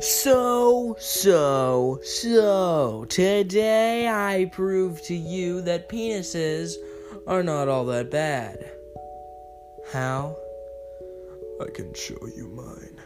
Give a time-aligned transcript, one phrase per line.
[0.00, 6.72] So, so, so, today I prove to you that penises
[7.26, 8.70] are not all that bad.
[9.92, 10.36] How?
[11.60, 12.98] I can show you mine.